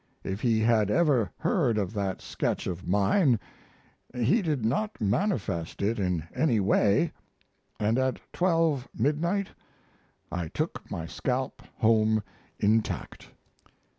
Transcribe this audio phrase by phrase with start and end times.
[0.23, 3.39] If he had ever heard of that sketch of mine
[4.15, 7.11] he did not manifest it in any way,
[7.79, 9.49] and at twelve, midnight,
[10.31, 12.23] I took my scalp home
[12.57, 13.27] intact."